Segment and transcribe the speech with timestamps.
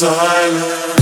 [0.00, 0.99] silence.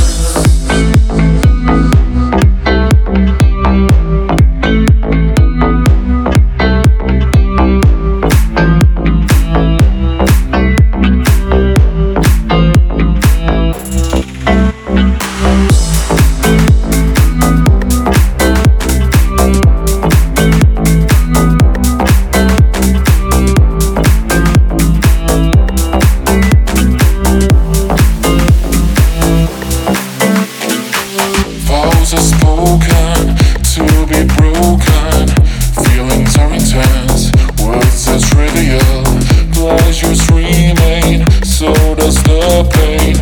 [40.49, 43.17] Remain, so does the pain.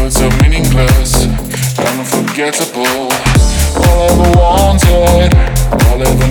[0.00, 1.26] Words are meaningless,
[1.78, 3.06] unforgettable.
[3.86, 5.30] All I ever wanted,
[5.86, 6.26] all I ever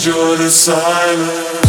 [0.00, 1.59] Enjoy the silence.